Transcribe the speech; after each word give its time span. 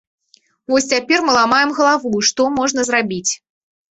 Вось 0.71 0.87
цяпер 0.93 1.19
мы 1.27 1.35
ламаем 1.39 1.75
галаву, 1.79 2.23
што 2.29 2.47
можна 2.57 2.87
зрабіць. 2.89 3.31